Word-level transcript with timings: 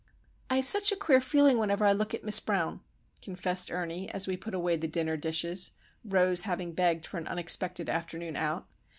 "I 0.49 0.55
have 0.55 0.65
such 0.65 0.91
a 0.91 0.95
queer 0.95 1.21
feeling 1.21 1.59
whenever 1.59 1.85
I 1.85 1.91
look 1.91 2.15
at 2.15 2.23
Miss 2.23 2.39
Brown," 2.39 2.81
confessed 3.21 3.69
Ernie, 3.69 4.09
as 4.09 4.25
we 4.25 4.35
put 4.35 4.55
away 4.55 4.75
the 4.75 4.87
dinner 4.87 5.15
dishes,—Rose 5.15 6.41
having 6.41 6.71
begged 6.73 7.05
for 7.05 7.19
an 7.19 7.27
unexpected 7.27 7.87
afternoon 7.87 8.35
out. 8.35 8.65